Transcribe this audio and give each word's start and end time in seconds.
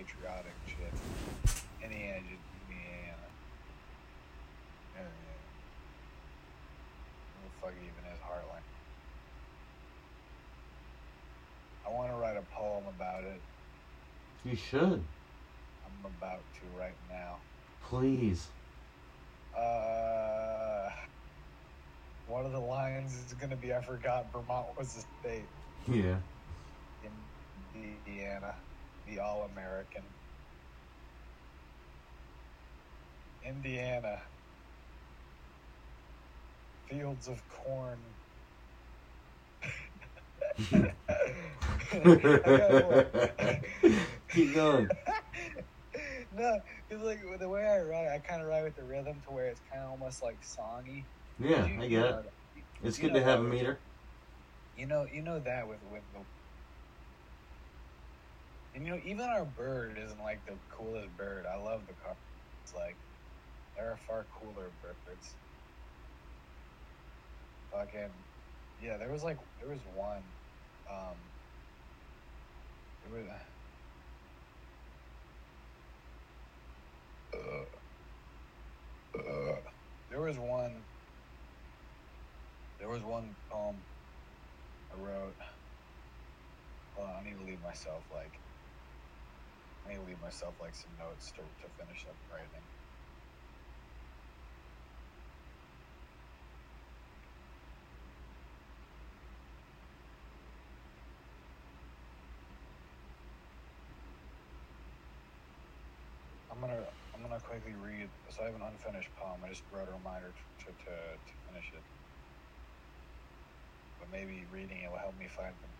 patriotic 0.00 0.52
shit. 0.66 0.92
Indiana, 1.82 2.20
just 2.20 2.40
Indiana. 2.68 3.26
Yeah, 4.94 5.02
yeah. 5.02 5.40
Who 7.36 7.40
the 7.44 7.52
fuck 7.60 7.74
even 7.76 8.04
is 8.12 8.20
Heartland? 8.20 8.64
I 11.86 11.90
want 11.92 12.10
to 12.10 12.16
write 12.16 12.36
a 12.36 12.42
poem 12.54 12.84
about 12.96 13.24
it. 13.24 13.40
You 14.44 14.56
should. 14.56 15.02
I'm 15.82 16.06
about 16.18 16.40
to 16.54 16.78
right 16.78 16.96
now. 17.10 17.36
Please. 17.88 18.48
Uh, 19.54 20.88
one 22.26 22.46
of 22.46 22.52
the 22.52 22.60
lines 22.60 23.12
is 23.26 23.34
going 23.34 23.50
to 23.50 23.56
be 23.56 23.74
I 23.74 23.82
forgot 23.82 24.32
Vermont 24.32 24.66
was 24.78 24.96
a 24.96 25.20
state. 25.20 25.44
Yeah. 25.88 26.16
Indiana, 27.74 28.54
the 29.10 29.20
All 29.20 29.44
American. 29.44 30.14
Indiana, 33.42 34.22
fields 36.88 37.28
of 37.28 37.40
corn. 37.48 38.16
Keep 44.30 44.54
going. 44.54 44.88
no, 46.32 46.60
because 46.88 47.02
like 47.04 47.18
the 47.40 47.48
way 47.48 47.62
I 47.66 47.80
write, 47.80 48.08
I 48.08 48.20
kind 48.20 48.40
of 48.42 48.48
write 48.48 48.62
with 48.64 48.76
the 48.76 48.84
rhythm 48.84 49.22
to 49.24 49.32
where 49.32 49.48
it's 49.48 49.60
kind 49.70 49.82
of 49.84 49.90
almost 49.90 50.22
like 50.22 50.40
songy. 50.42 51.08
Yeah, 51.38 51.64
You- 51.64 51.80
I 51.82 51.82
you 51.84 51.88
get 51.88 52.04
know 52.06 52.18
it. 52.20 52.66
It's 52.82 52.98
you 52.98 53.04
good 53.04 53.14
to 53.14 53.22
have 53.22 53.40
a 53.40 53.44
meter. 53.44 53.82
You 54.74 54.86
know, 54.86 55.06
you 55.10 55.22
know 55.22 55.40
that 55.40 55.66
with 55.68 55.80
with 55.82 56.04
the, 56.12 56.24
and 58.74 58.86
you 58.86 58.92
know 58.92 59.00
even 59.04 59.28
our 59.28 59.44
bird 59.44 59.98
isn't 59.98 60.20
like 60.20 60.44
the 60.46 60.58
coolest 60.76 61.16
bird. 61.16 61.46
I 61.46 61.56
love 61.56 61.86
the 61.86 61.94
car. 61.94 62.16
It's 62.62 62.74
like 62.74 62.96
there 63.76 63.90
are 63.92 63.98
far 64.06 64.26
cooler 64.38 64.70
birds. 64.82 65.36
Fucking 67.72 68.10
yeah, 68.80 68.96
there 68.98 69.10
was 69.12 69.22
like 69.22 69.38
there 69.60 69.68
was 69.70 69.82
one. 69.84 70.22
Um, 70.90 71.16
there 73.02 73.12
was. 73.12 73.28
Uh, 77.34 77.64
uh, 79.18 79.60
there 80.10 80.20
was 80.20 80.38
one. 80.38 80.84
There 82.78 82.88
was 82.88 83.02
one 83.02 83.36
poem 83.50 83.76
I 84.92 84.96
wrote. 84.96 85.36
On, 86.96 87.08
I 87.08 87.22
need 87.22 87.36
to 87.38 87.44
leave 87.44 87.60
myself 87.60 88.04
like. 88.10 88.32
To 89.96 90.02
leave 90.02 90.20
myself 90.22 90.54
like 90.60 90.74
some 90.74 90.92
notes 90.98 91.32
to, 91.32 91.42
to 91.42 91.66
finish 91.78 92.06
up 92.08 92.16
writing. 92.30 92.62
I'm 106.52 106.60
gonna 106.60 106.86
I'm 107.14 107.22
gonna 107.22 107.40
quickly 107.40 107.74
read. 107.74 108.10
So 108.30 108.42
I 108.42 108.46
have 108.46 108.56
an 108.56 108.62
unfinished 108.62 109.10
poem. 109.16 109.42
I 109.44 109.48
just 109.50 109.64
wrote 109.72 109.88
a 109.88 109.92
reminder 109.92 110.34
to 110.34 110.66
to, 110.72 110.92
to 111.18 111.34
finish 111.48 111.72
it 111.74 111.82
but 114.00 114.10
maybe 114.10 114.46
reading 114.52 114.82
it 114.82 114.90
will 114.90 114.98
help 114.98 115.18
me 115.18 115.28
find 115.28 115.54
them. 115.62 115.70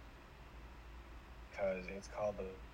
Because 1.50 1.86
it's 1.89 2.08
called 2.08 2.36
The 2.39 2.70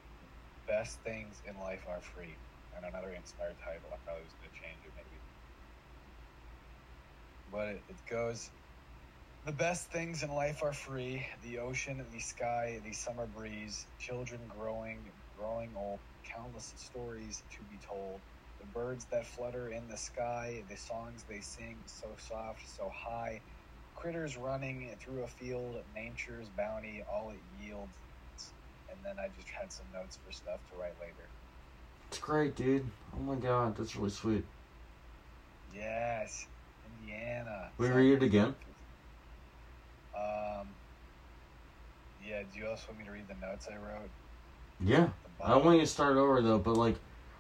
Best 0.66 1.02
Things 1.04 1.42
in 1.44 1.56
Life 1.56 1.84
Are 1.88 2.02
Free. 2.02 2.40
And 2.72 2.86
another 2.86 3.12
inspired 3.12 3.58
title. 3.64 3.90
I 3.94 3.98
probably 4.04 4.24
was 4.24 4.34
going 4.34 4.50
to 4.52 4.56
change 4.56 4.84
it 4.84 4.94
maybe. 4.96 5.22
But 7.48 7.68
it, 7.68 7.84
it 7.88 8.00
goes 8.10 8.50
The 9.42 9.54
best 9.54 9.90
things 9.90 10.22
in 10.22 10.30
life 10.30 10.62
are 10.62 10.74
free 10.74 11.26
the 11.40 11.60
ocean, 11.60 12.10
the 12.10 12.20
sky, 12.20 12.80
the 12.84 12.92
summer 12.92 13.26
breeze, 13.26 13.88
children 13.98 14.48
growing, 14.48 15.22
growing 15.34 15.74
old, 15.78 16.02
countless 16.36 16.74
stories 16.76 17.42
to 17.56 17.64
be 17.64 17.78
told. 17.80 18.24
The 18.60 18.66
birds 18.66 19.08
that 19.08 19.26
flutter 19.26 19.70
in 19.70 19.88
the 19.88 19.96
sky, 19.96 20.66
the 20.68 20.76
songs 20.76 21.24
they 21.24 21.40
sing, 21.40 21.84
so 21.86 22.16
soft, 22.18 22.60
so 22.68 22.90
high, 22.94 23.44
critters 23.94 24.36
running 24.36 24.98
through 25.02 25.24
a 25.24 25.28
field, 25.28 25.86
nature's 25.88 26.50
bounty, 26.50 27.02
all 27.02 27.30
it 27.30 27.44
yields. 27.46 28.05
And 28.96 29.04
then 29.04 29.24
I 29.24 29.28
just 29.36 29.48
had 29.48 29.72
some 29.72 29.86
notes 29.92 30.18
for 30.24 30.32
stuff 30.32 30.58
to 30.72 30.78
write 30.80 30.94
later. 31.00 31.12
It's 32.08 32.18
great, 32.18 32.56
dude. 32.56 32.86
Oh 33.14 33.22
my 33.22 33.34
god, 33.36 33.76
that's 33.76 33.96
really 33.96 34.10
sweet. 34.10 34.44
Yes, 35.74 36.46
Indiana. 37.00 37.68
We 37.78 37.88
read 37.88 38.14
it 38.14 38.22
again? 38.22 38.54
Um. 40.16 40.68
Yeah. 42.26 42.42
Do 42.52 42.58
you 42.58 42.68
also 42.68 42.86
want 42.88 43.00
me 43.00 43.04
to 43.06 43.10
read 43.10 43.28
the 43.28 43.46
notes 43.46 43.68
I 43.70 43.74
wrote? 43.74 44.10
Yeah. 44.80 45.08
I 45.42 45.50
don't 45.50 45.64
want 45.64 45.76
you 45.76 45.82
to 45.82 45.90
start 45.90 46.16
over 46.16 46.40
though, 46.40 46.58
but 46.58 46.74
like 46.74 46.96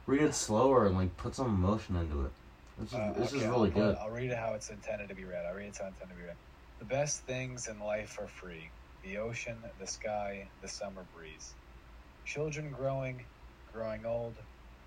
read 0.06 0.22
it 0.22 0.34
slower 0.34 0.86
and 0.86 0.96
like 0.96 1.16
put 1.16 1.34
some 1.34 1.46
emotion 1.46 1.96
into 1.96 2.26
it. 2.26 2.32
This 2.78 2.88
is 2.88 2.94
Uh, 2.94 3.14
this 3.16 3.32
is 3.32 3.44
really 3.44 3.70
I'll, 3.70 3.76
good. 3.76 3.96
I'll 3.96 4.10
read 4.10 4.30
it 4.30 4.36
how 4.36 4.52
it's 4.54 4.68
intended 4.68 5.08
to 5.08 5.14
be 5.14 5.24
read. 5.24 5.46
I'll 5.46 5.54
read 5.54 5.68
it 5.68 5.78
how 5.78 5.86
it's 5.86 6.00
intended 6.00 6.14
to 6.14 6.20
be 6.20 6.26
read. 6.26 6.36
The 6.78 6.84
best 6.84 7.22
things 7.22 7.68
in 7.68 7.78
life 7.80 8.18
are 8.20 8.26
free 8.26 8.68
the 9.06 9.18
ocean, 9.18 9.62
the 9.80 9.88
sky, 9.88 10.50
the 10.62 10.68
summer 10.68 11.04
breeze. 11.12 11.56
Children 12.26 12.72
growing, 12.72 13.26
growing 13.72 14.06
old, 14.06 14.38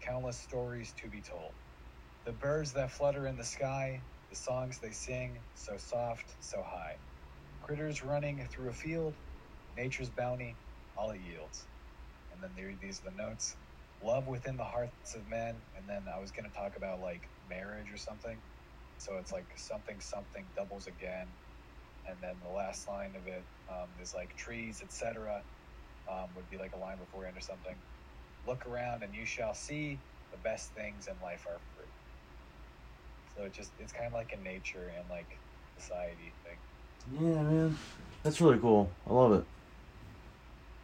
countless 0.05 0.41
stories 0.41 0.93
to 1.01 1.09
be 1.09 1.21
told. 1.21 1.55
The 2.25 2.33
birds 2.33 2.73
that 2.73 2.91
flutter 2.91 3.27
in 3.27 3.37
the 3.37 3.45
sky, 3.45 4.03
the 4.29 4.37
songs 4.37 4.79
they 4.81 4.91
sing, 4.91 5.45
so 5.55 5.77
soft, 5.77 6.25
so 6.41 6.63
high. 6.63 6.97
Critters 7.61 8.03
running 8.03 8.47
through 8.53 8.71
a 8.71 8.73
field, 8.73 9.17
nature's 9.77 10.11
bounty, 10.11 10.59
all 10.97 11.11
it 11.11 11.21
yields. 11.21 11.67
And 12.31 12.43
then 12.43 12.53
there, 12.55 12.73
these 12.81 13.01
are 13.05 13.11
the 13.11 13.17
notes 13.23 13.57
love 14.03 14.27
within 14.27 14.57
the 14.57 14.65
hearts 14.65 15.15
of 15.15 15.27
men 15.27 15.63
and 15.75 15.89
then 15.89 16.05
i 16.15 16.19
was 16.19 16.31
going 16.31 16.45
to 16.45 16.57
talk 16.57 16.73
about 16.77 16.99
like 16.99 17.23
marriage 17.49 17.91
or 17.91 17.97
something 17.97 18.43
so 18.97 19.17
it's 19.17 19.31
like 19.31 19.47
something 19.57 19.99
something 20.01 20.51
doubles 20.55 20.87
again 20.87 21.35
and 22.07 22.17
then 22.21 22.39
the 22.41 22.49
last 22.49 22.87
line 22.87 23.13
of 23.15 23.27
it 23.27 23.45
um, 23.71 23.89
is 24.01 24.13
like 24.15 24.35
trees 24.37 24.81
etc 24.83 25.43
um, 26.11 26.27
would 26.35 26.49
be 26.49 26.57
like 26.57 26.71
a 26.75 26.79
line 26.79 26.97
before 26.97 27.25
end 27.25 27.37
or 27.37 27.41
something 27.41 27.77
look 28.45 28.65
around 28.65 29.03
and 29.03 29.13
you 29.13 29.25
shall 29.25 29.53
see 29.53 30.01
the 30.31 30.37
best 30.37 30.73
things 30.73 31.07
in 31.07 31.19
life 31.21 31.43
are 31.47 31.61
free 31.75 31.91
so 33.35 33.43
it 33.43 33.53
just 33.53 33.73
it's 33.77 33.91
kind 33.93 34.07
of 34.07 34.13
like 34.13 34.31
a 34.33 34.41
nature 34.41 34.91
and 34.97 35.09
like 35.09 35.29
society 35.77 36.35
thing 36.45 36.59
Yeah, 37.11 37.41
man. 37.43 37.77
That's 38.23 38.41
really 38.41 38.57
cool. 38.59 38.95
I 39.07 39.13
love 39.13 39.33
it. 39.33 39.45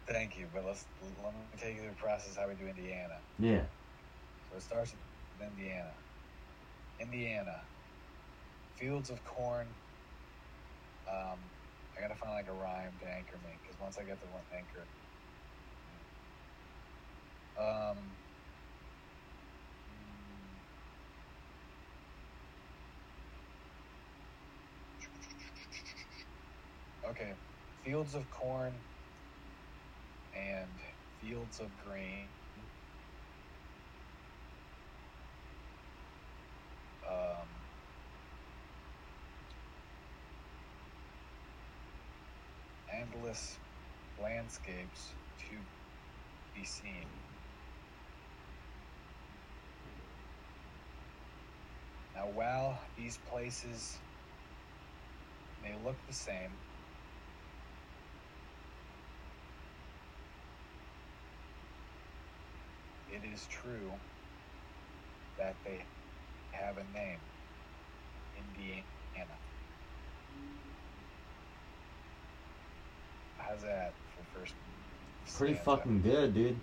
thank 0.08 0.36
you 0.36 0.48
but 0.52 0.64
let's 0.64 0.86
let 1.00 1.34
me 1.34 1.40
take 1.58 1.74
you 1.74 1.80
through 1.82 1.90
the 1.90 1.96
process 1.96 2.36
how 2.36 2.48
we 2.48 2.54
do 2.54 2.66
indiana 2.66 3.18
Yeah. 3.38 3.64
So 4.50 4.56
it 4.56 4.62
starts 4.62 4.92
with 4.92 5.48
Indiana. 5.48 5.94
Indiana. 7.00 7.56
Fields 8.78 9.10
of 9.10 9.24
corn. 9.24 9.74
Um, 11.06 11.52
I 11.96 12.00
gotta 12.02 12.16
find 12.16 12.32
like 12.32 12.48
a 12.48 12.54
rhyme 12.54 12.98
to 12.98 13.06
anchor 13.06 13.38
me 13.38 13.58
because 13.62 13.78
once 13.78 13.98
I 13.98 14.04
get 14.04 14.20
the 14.20 14.28
one 14.28 14.46
anchor. 14.52 14.90
Um. 17.56 18.18
mm. 19.88 20.62
Okay, 27.04 27.36
fields 27.84 28.14
of 28.14 28.28
corn 28.30 28.86
and 30.32 30.80
fields 31.20 31.60
of 31.60 31.76
grain. 31.76 32.36
um, 37.08 37.55
endless 43.00 43.58
landscapes 44.22 45.12
to 45.38 45.56
be 46.54 46.64
seen. 46.64 47.06
Now, 52.14 52.28
while 52.34 52.78
these 52.96 53.18
places 53.30 53.96
may 55.62 55.74
look 55.84 55.96
the 56.08 56.14
same, 56.14 56.52
it 63.12 63.20
is 63.34 63.46
true 63.50 63.92
that 65.38 65.54
they 65.64 65.84
have 66.52 66.76
a 66.78 66.98
name 66.98 67.18
Indiana. 68.38 69.45
How's 73.48 73.62
that 73.62 73.92
for 74.14 74.40
first? 74.40 74.54
Pretty 75.36 75.54
fucking 75.54 76.02
good, 76.02 76.34
dude. 76.34 76.56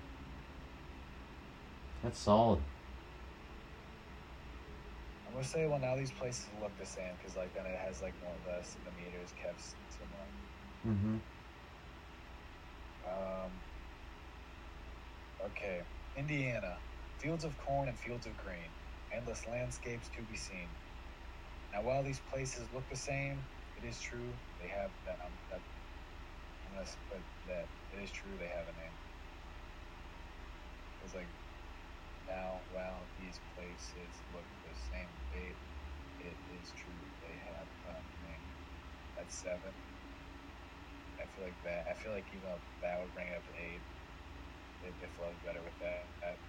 That's 2.04 2.20
solid. 2.20 2.60
I'm 5.28 5.34
gonna 5.34 5.46
say 5.46 5.66
well 5.68 5.80
now 5.80 5.96
these 5.96 6.12
places 6.12 6.46
look 6.62 6.78
the 6.78 6.86
same 6.86 7.12
because 7.18 7.36
like 7.36 7.54
then 7.56 7.66
it 7.66 7.80
has 7.80 8.02
like 8.02 8.14
more 8.22 8.34
or 8.34 8.54
less 8.54 8.76
the 8.86 8.92
meters 8.92 9.34
kept 9.42 9.62
similar. 9.90 10.28
Mm-hmm. 10.86 11.18
Um, 13.08 13.52
okay, 15.46 15.82
Indiana, 16.18 16.78
fields 17.20 17.46
of 17.46 17.58
corn 17.58 17.88
and 17.88 17.98
fields 17.98 18.28
of 18.28 18.36
grain, 18.38 18.70
endless 19.16 19.48
landscapes 19.48 20.10
to 20.10 20.22
be 20.24 20.36
seen. 20.36 20.68
Now 21.74 21.82
while 21.84 22.04
these 22.04 22.22
places 22.32 22.68
look 22.74 22.88
the 22.90 22.98
same, 22.98 23.40
it 23.78 23.88
is 23.88 24.00
true 24.00 24.30
they 24.62 24.68
have 24.68 24.92
that. 25.06 25.18
Um, 25.26 25.32
that 25.50 25.62
Put 27.12 27.24
that 27.46 27.70
it 27.92 28.04
is 28.04 28.12
true 28.12 28.38
they 28.38 28.50
have 28.50 28.68
a 28.68 28.74
name. 28.74 28.98
It's 31.02 31.14
like 31.14 31.30
now 32.28 32.64
while 32.70 33.10
these 33.18 33.40
places 33.56 34.24
look 34.34 34.48
the 34.64 34.76
same, 34.76 35.10
they 35.32 35.56
it 36.20 36.38
is 36.50 36.74
true 36.74 37.08
they 37.22 37.38
have 37.46 37.68
a 37.86 37.96
name. 38.26 38.44
That's 39.18 39.42
seven. 39.42 39.74
I 41.22 41.26
feel 41.36 41.46
like 41.46 41.60
that. 41.64 41.86
I 41.90 41.96
feel 41.96 42.14
like 42.14 42.28
even 42.34 42.50
though 42.50 42.62
that 42.82 43.00
would 43.02 43.14
bring 43.14 43.30
it 43.30 43.38
up 43.38 43.46
to 43.46 43.52
eight, 43.58 43.84
it, 44.82 44.96
it 45.02 45.12
flows 45.16 45.38
better 45.46 45.64
with 45.64 45.78
that. 45.80 46.10
that. 46.24 46.40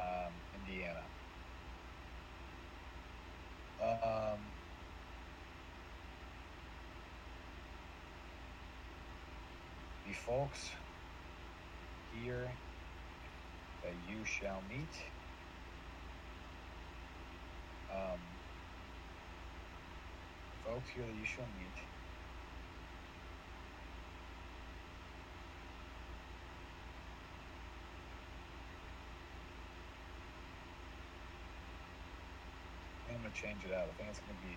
Um, 0.00 0.42
Indiana. 0.54 1.08
Um, 3.80 4.53
folks 10.14 10.70
here 12.14 12.50
that 13.82 13.92
you 14.08 14.24
shall 14.24 14.62
meet. 14.70 14.94
Um, 17.92 18.20
folks 20.64 20.88
here 20.94 21.04
that 21.04 21.16
you 21.18 21.26
shall 21.26 21.44
meet. 21.58 21.76
I'm 33.10 33.22
gonna 33.22 33.34
change 33.34 33.64
it 33.64 33.72
out. 33.72 33.88
I 33.88 33.92
think 33.98 34.10
it's 34.10 34.20
gonna 34.20 34.38
be 34.42 34.56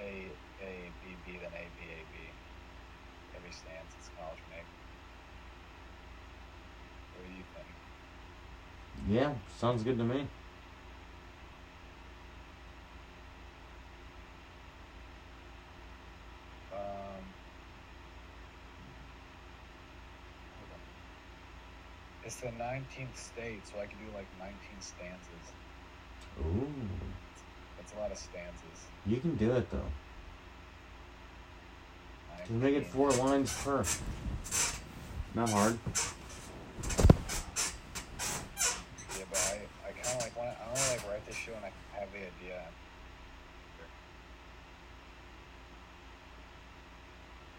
A 0.00 0.32
A 0.64 0.92
B 1.04 1.16
B 1.24 1.38
then 1.38 1.52
A 1.52 1.66
B 1.78 1.84
A 1.92 2.04
B. 2.12 2.37
Every 3.38 3.52
stance 3.52 3.94
it's 3.98 4.10
college 4.18 4.42
make. 4.50 4.66
What 7.14 7.22
do 7.26 7.32
you 7.38 7.46
think? 7.54 7.68
Yeah, 9.08 9.32
sounds 9.60 9.82
good 9.84 9.98
to 9.98 10.04
me. 10.04 10.26
Um. 16.72 17.22
It's 22.24 22.36
the 22.36 22.48
19th 22.48 23.16
state, 23.16 23.60
so 23.64 23.80
I 23.80 23.86
can 23.86 23.98
do 23.98 24.10
like 24.16 24.26
19 24.40 24.50
stanzas. 24.80 25.46
Ooh. 26.40 26.72
That's 27.78 27.92
a 27.92 27.96
lot 27.96 28.10
of 28.10 28.18
stanzas. 28.18 28.86
You 29.06 29.18
can 29.18 29.36
do 29.36 29.52
it 29.52 29.70
though. 29.70 30.07
Just 32.48 32.60
make 32.62 32.74
it 32.74 32.86
four 32.86 33.10
lines 33.10 33.52
per. 33.62 33.84
Not 35.34 35.50
hard. 35.50 35.78
Yeah, 39.18 39.24
but 39.30 39.38
I, 39.38 39.88
I 39.88 39.92
kind 39.92 40.16
of 40.16 40.22
like 40.22 40.36
want 40.36 40.48
I 40.48 40.66
want 40.66 40.78
to 40.78 40.90
like 40.92 41.10
write 41.10 41.26
this 41.26 41.36
show 41.36 41.52
and 41.54 41.64
I 41.64 41.72
have 41.98 42.10
the 42.12 42.18
idea. 42.18 42.62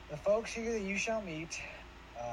The 0.10 0.18
folks 0.18 0.52
here 0.52 0.74
that 0.74 0.82
you 0.82 0.98
shall 0.98 1.22
meet, 1.22 1.62
um, 2.20 2.26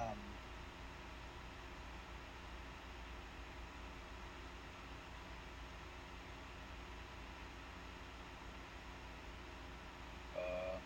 um, 10.36 10.80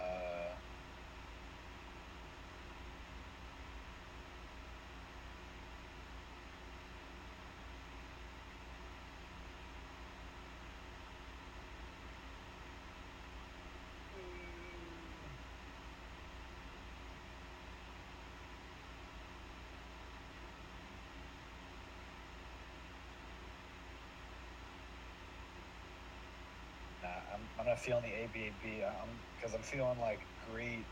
uh, 0.00 0.54
Nah, 27.02 27.08
I'm, 27.76 27.94
I'm 27.94 28.02
feeling 28.02 28.04
the 28.04 28.38
ABAB. 28.38 29.02
I'm 29.02 29.22
because 29.36 29.54
I'm 29.54 29.62
feeling 29.62 29.98
like 29.98 30.28
greet 30.44 30.88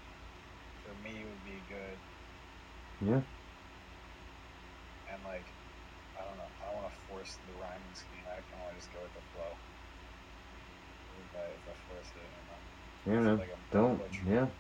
for 0.83 0.95
me 0.95 1.27
would 1.27 1.45
be 1.45 1.63
good, 1.63 2.03
Yeah. 3.01 3.23
and 5.09 5.25
like 5.25 5.49
I 6.17 6.25
don't 6.25 6.39
know. 6.39 6.51
I 6.63 6.67
don't 6.67 6.77
want 6.77 6.93
to 6.95 7.01
force 7.07 7.39
the 7.45 7.55
rhyming 7.55 7.95
scheme. 7.95 8.25
I 8.29 8.43
can 8.43 8.61
only 8.61 8.77
just 8.77 8.93
go 8.93 9.03
with 9.05 9.15
the 9.15 9.23
flow. 9.23 9.55
If 11.25 11.35
I, 11.35 11.47
if 11.57 11.69
I 11.69 11.75
force 11.87 12.13
it, 12.17 12.31
you 12.33 12.47
know. 12.47 12.61
Yeah, 13.07 13.21
I 13.25 13.33
man. 13.37 13.41
like 13.41 13.51
I'm 13.55 13.67
Don't. 13.71 13.99
butchering- 13.99 14.29
Yeah. 14.29 14.51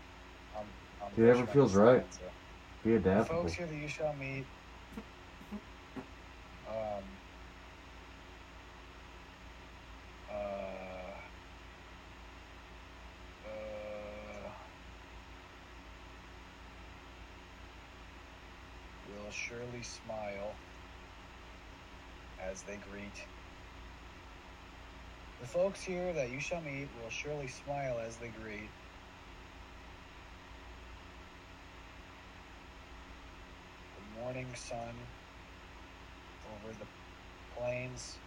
I'm, 0.57 0.79
I'm 1.01 1.17
Whatever 1.17 1.47
butchering 1.47 1.47
feels 1.47 1.75
right. 1.75 2.05
stanza. 2.05 2.35
Be 2.85 2.95
The 3.13 3.21
adaptable. 3.21 3.29
folks 3.29 3.55
here 3.55 3.69
that 3.69 3.77
you 3.77 3.89
shall 3.89 4.15
meet. 4.15 4.49
Um. 6.67 7.21
Uh. 10.29 11.21
Uh. 13.49 14.53
Will 19.25 19.31
surely 19.33 19.83
smile 19.83 20.55
as 22.39 22.63
they 22.65 22.77
greet. 22.77 23.19
The 25.41 25.47
folks 25.49 25.83
here 25.83 26.13
that 26.13 26.31
you 26.31 26.41
shall 26.41 26.61
meet 26.61 26.89
will 27.03 27.11
surely 27.11 27.49
smile 27.49 28.01
as 28.01 28.19
they 28.19 28.29
greet. 28.29 28.71
The 33.97 34.21
morning 34.21 34.55
sun 34.57 34.95
over 36.45 36.75
the 36.75 36.87
plains. 37.57 38.21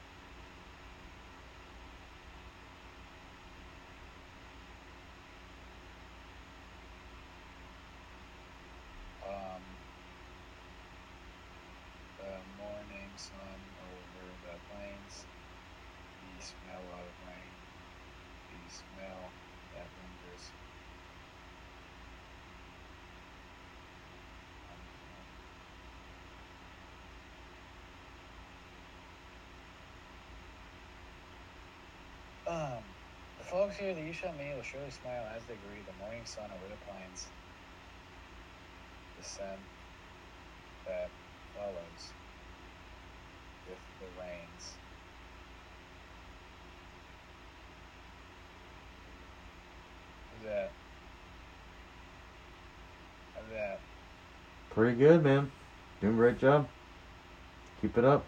Um, 9.27 9.63
the 12.19 12.39
morning 12.57 13.11
sun 13.17 13.59
over 13.83 14.25
the 14.43 14.57
plains. 14.69 15.25
The 16.21 16.41
smell 16.41 16.83
of 16.93 17.27
rain. 17.27 17.53
The 18.49 18.71
smell 18.71 19.31
that 19.73 19.87
lingers. 19.97 20.51
Um, 24.69 25.25
Um, 32.47 32.83
the 33.36 33.36
folks 33.47 33.77
here 33.77 33.93
that 33.93 34.03
you 34.03 34.11
shall 34.11 34.33
meet 34.33 34.53
will 34.55 34.63
surely 34.63 34.89
smile 34.89 35.23
as 35.35 35.41
they 35.45 35.55
greet 35.63 35.85
the 35.87 36.03
morning 36.03 36.21
sun 36.25 36.45
over 36.45 36.67
the 36.69 36.91
plains. 36.91 37.27
The 39.17 39.23
scent 39.23 39.59
that 40.85 41.09
follows 41.55 42.11
with 43.69 43.77
the 44.01 44.21
rains. 44.21 44.73
That? 50.45 50.71
That? 53.53 53.79
Pretty 54.71 54.97
good, 54.97 55.23
man. 55.23 55.49
Doing 56.01 56.13
a 56.13 56.17
great 56.17 56.37
job. 56.37 56.67
Keep 57.81 57.97
it 57.97 58.03
up. 58.05 58.25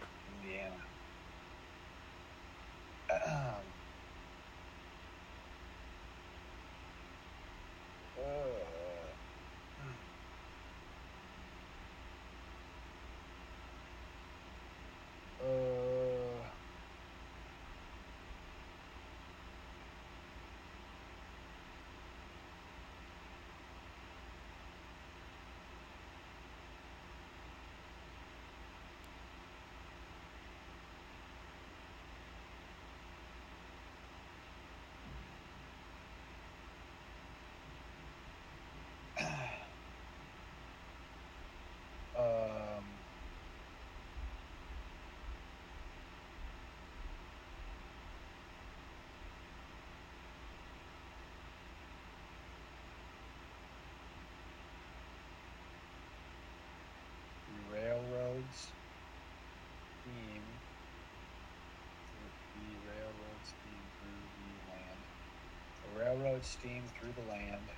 Steam 66.43 66.83
through 66.99 67.13
the 67.13 67.31
land. 67.31 67.69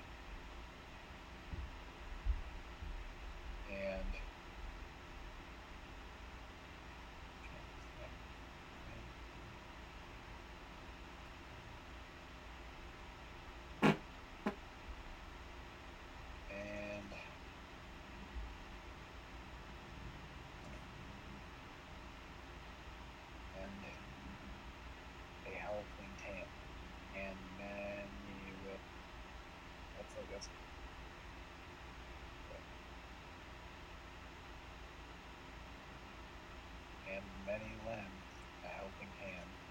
And 3.70 4.04
and 4.12 4.31
And 37.10 37.24
many 37.46 37.72
lend 37.86 38.08
a 38.64 38.68
helping 38.68 39.12
hand. 39.20 39.61